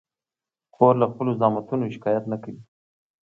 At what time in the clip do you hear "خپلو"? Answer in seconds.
1.11-1.31